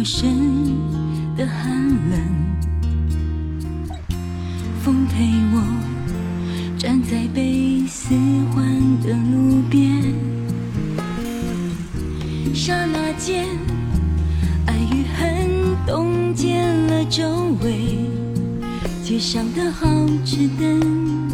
[0.00, 0.26] 陌生
[1.36, 1.70] 的寒
[2.08, 2.18] 冷
[4.82, 5.62] 风陪我
[6.78, 8.14] 站在被四
[8.54, 8.64] 环
[9.02, 10.02] 的路边，
[12.54, 13.44] 刹那间，
[14.64, 17.98] 爱与恨冻结了周围
[19.04, 19.86] 街上的好
[20.24, 21.29] 吃灯。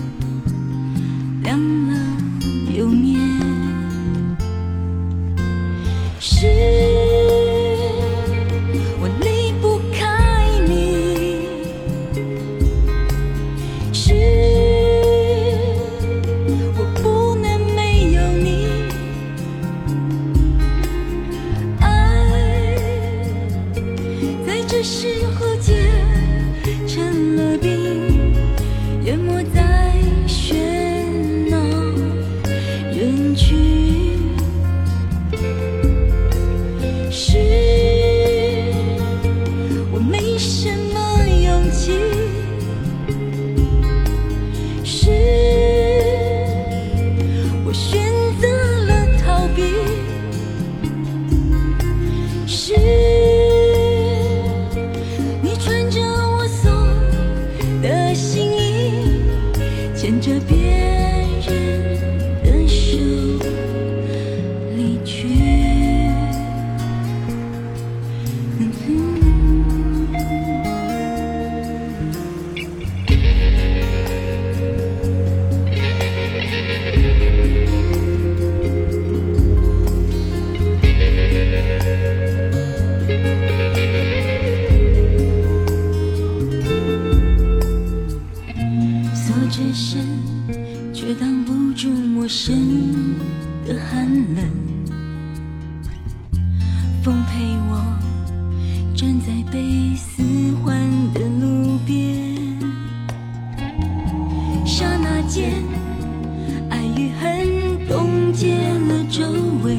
[109.17, 109.25] 周
[109.65, 109.79] 围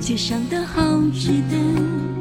[0.00, 0.82] 街上的好
[1.12, 2.15] 纸灯。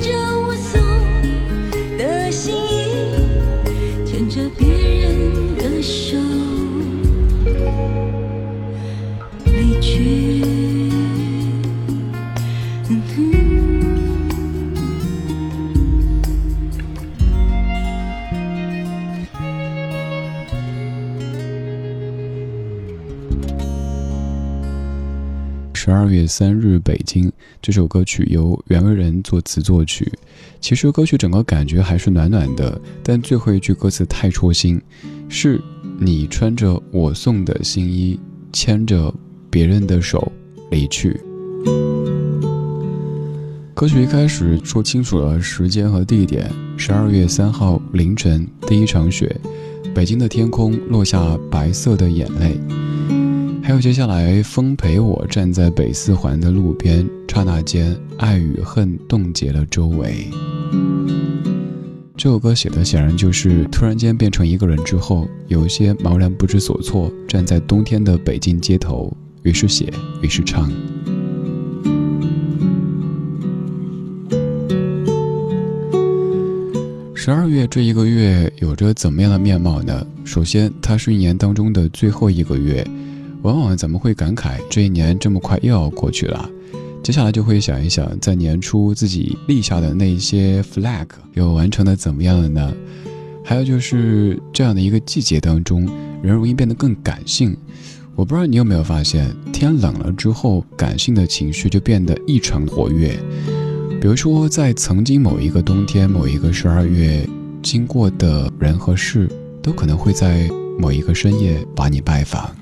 [0.00, 0.10] 着
[0.40, 0.80] 我送
[1.96, 2.54] 的心
[4.06, 6.16] 牵着别人的手
[25.74, 27.32] 十二月三日北京。
[27.68, 30.10] 这首歌曲由袁惟仁作词作曲。
[30.58, 34.80] 其实歌曲整个感觉还是暖暖的，但最后一句歌词太戳心，
[35.28, 35.60] 是
[36.00, 38.18] 你穿着我送的新衣，
[38.54, 39.14] 牵着
[39.50, 40.32] 别人的手
[40.70, 41.20] 离去。
[43.74, 49.38] 歌曲一开始说清楚了时间和地点，十二月三号凌晨第一场雪，
[49.94, 52.58] 北京的天空落下白色的眼泪。
[53.68, 60.26] 还有接下来，风陪我站在北四环的路边，刹那间爱与恨冻结了周围。
[62.16, 69.92] 这首歌写的显然就是突然间变成一个人之后，有些茫然不知所措，站在冬天的北京街头，于是写，
[70.22, 70.72] 于是唱。
[77.14, 80.06] 十二月这一个月有着怎么样的面貌呢？
[80.24, 82.82] 首先，它是一年当中的最后一个月，
[83.42, 86.48] 往往咱们会感慨这一年这么快又要过去了。
[87.02, 92.74] 接下来就会想一想，在年初自己立下的那些 flag 又完成的怎么样了呢？
[93.44, 95.88] 还有就是这样的一个季节当中，
[96.22, 97.56] 人容易变得更感性。
[98.14, 103.16] 我不知道你有没有发现，天冷了之后，感性的情绪就变得异常活跃。
[104.00, 107.26] 比如说，在曾经某一个冬天、某一个十二月，
[107.62, 109.30] 经过的人和事，
[109.62, 112.54] 都可能会在某一个深夜把你拜访。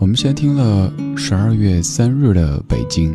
[0.00, 3.14] 我们先听了十二月三日的北京，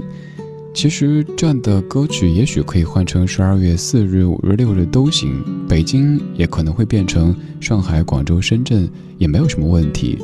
[0.71, 5.43] 其实这样的歌曲也许可以换成十二月四日、五日、六日都行。
[5.67, 8.87] 北京也可能会变成上海、广州、深圳，
[9.17, 10.19] 也没有什么问题。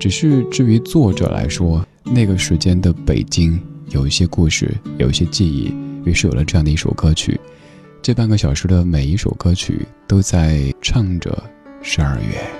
[0.00, 3.58] 只是至于作者来说，那个时间的北京。
[3.90, 5.72] 有一些故事，有一些记忆，
[6.04, 7.38] 于是有了这样的一首歌曲。
[8.02, 11.42] 这半个小时的每一首歌曲都在唱着
[11.82, 12.59] 十二月。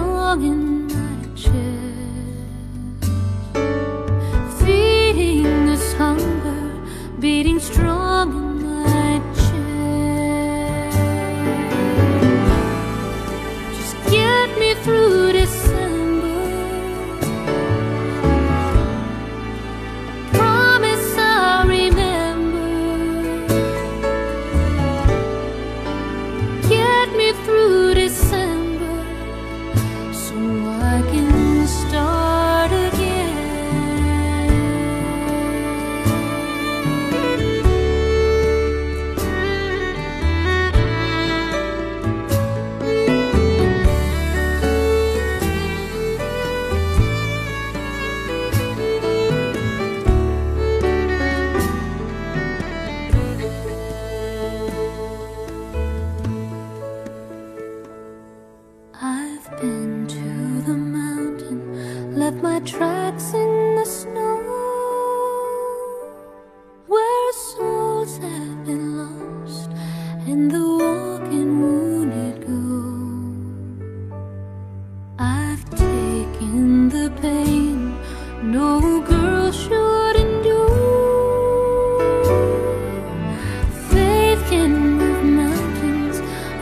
[0.00, 1.56] strong in my chest.
[4.58, 6.62] Feeding this hunger,
[7.18, 7.89] beating strong.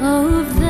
[0.08, 0.67] of the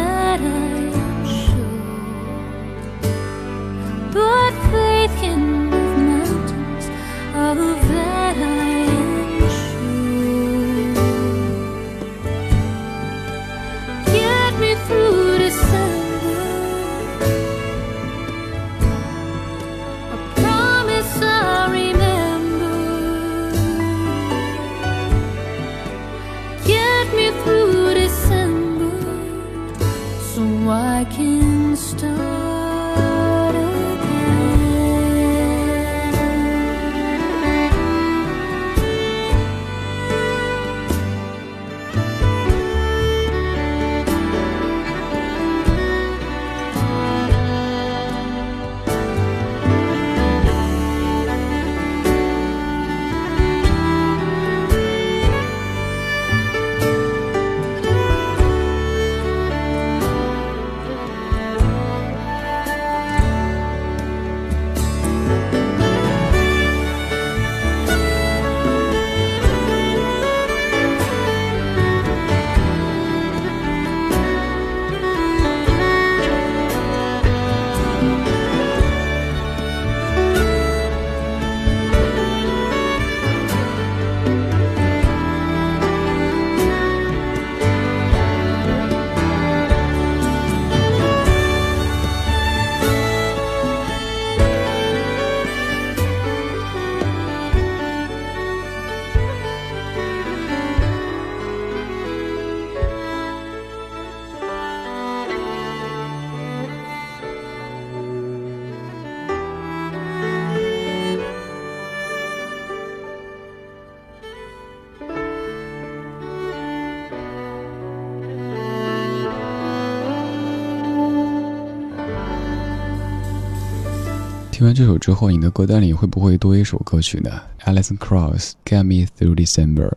[124.59, 127.31] 听完这首之后，你的歌单里会不会多一首歌曲呢
[127.65, 129.93] ？Alison Krauss Get Me Through December。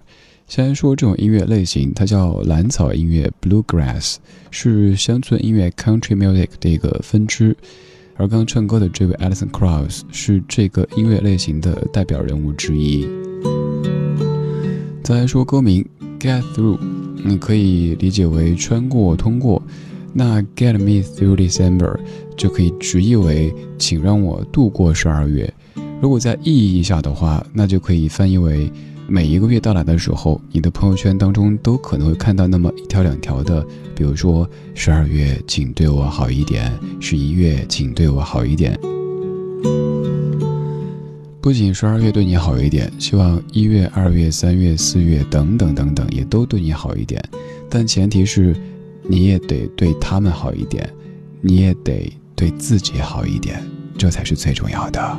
[0.47, 4.17] 先来说这种音乐类型，它叫蓝草音乐 （Bluegrass），
[4.51, 7.57] 是乡村音乐 （Country Music） 的一个分支。
[8.17, 13.09] 而刚唱歌的这位 Alison Krauss 是这个音乐类型的代表人物之一。
[15.03, 15.83] 再来说歌名
[16.19, 16.77] Get Through，
[17.25, 19.59] 你可以理解为穿过、通过。
[20.13, 21.97] 那 Get Me Through December
[22.35, 25.51] 就可以直译为“请让我度过十二月”。
[26.01, 28.71] 如果在意义下的话，那就可以翻译为
[29.07, 33.65] 每一个月到来的时候，你的朋友圈当中都可能会看到那么一条两条的，
[33.95, 38.77] 比如说十二月请对我好一点，十一月请对我好一点。
[41.39, 47.23] 不仅十二月对你好一点，希望一月、二月、三月、四月等等等等也都对你好一点，
[47.69, 48.53] 但前提是。
[49.11, 50.89] 你也得对他们好一点，
[51.41, 53.61] 你也得对自己好一点，
[53.97, 55.17] 这才是最重要的。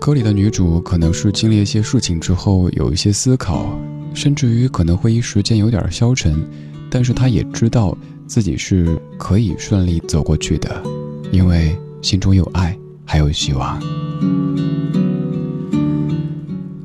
[0.00, 3.78] 歌里的女主可能是经历一些事情之后有一些思考，
[4.12, 6.44] 甚至于可能会一时间有点消沉，
[6.90, 10.82] 但是她也知道自己是可以顺利走过去的，
[11.30, 13.80] 因为心中有爱，还有希望。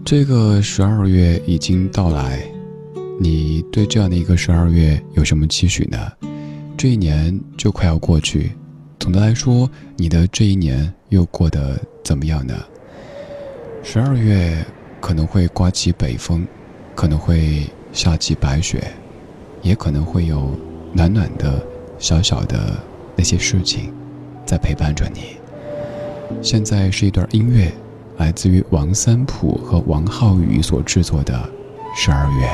[0.05, 2.48] 这个十二月已经到来。
[3.17, 5.98] 你对这样的一个十二月有什么期许呢？
[6.77, 8.51] 这一年就快要过去，
[9.00, 12.53] 总的来说，你的这一年又过得怎么样呢？
[13.81, 14.57] 十二月
[15.00, 16.45] 可能会刮起北风，
[16.93, 18.84] 可能会下起白雪，
[19.62, 20.53] 也可能会有
[20.91, 21.65] 暖暖的、
[21.98, 22.77] 小小的
[23.15, 23.93] 那些事情
[24.45, 25.38] 在陪伴着你。
[26.41, 27.72] 现在是一段音乐，
[28.17, 31.34] 来自于王三普和王浩宇所制作的
[31.98, 32.48] 《十二月》。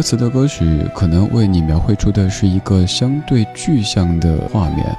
[0.00, 4.96] 歌词的歌曲可能为你描绘出的是一个相对具象的画面，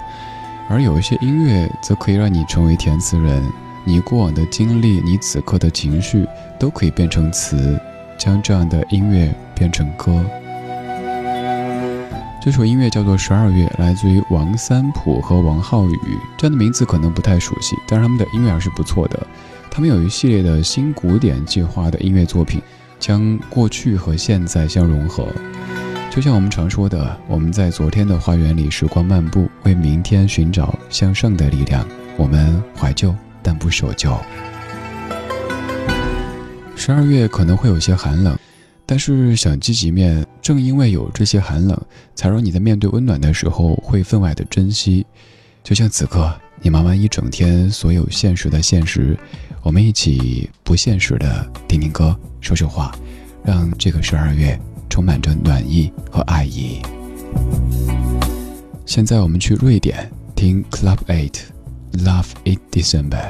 [0.69, 3.43] 而有一些音乐则可以让你成为填词人。
[3.83, 6.27] 你过往的经历，你此刻的情绪，
[6.59, 7.79] 都可以变成词，
[8.15, 10.23] 将这样的音乐变成歌。
[12.39, 15.97] 这首音乐叫做《十二月》，来自于王三普和王浩宇。
[16.37, 19.19] 这样的名字可能不太熟悉，但是他们的音乐还是不错的。
[19.71, 22.61] 他们有一系列的新古典计划的音乐作品。
[23.01, 25.27] 将过去和现在相融合，
[26.11, 31.85] 就像我们常说的，我们在昨天的花园里时光漫步，为明天寻找向上的力量。
[32.15, 34.15] 我们怀旧，但不守旧。
[36.75, 38.37] 十二月可能会有些寒冷，
[38.85, 41.75] 但是想积极面，正因为有这些寒冷，
[42.13, 45.03] 才让你在面对温暖的时候会分外的珍惜。
[45.63, 49.17] 就像此刻，你忙完一整天所有现实的现实。
[49.63, 52.93] 我们一起不现实的听听歌，说说话，
[53.45, 56.81] 让这个十二月充满着暖意和爱意。
[58.85, 63.29] 现在我们去瑞典听 Club Eight，Love It December。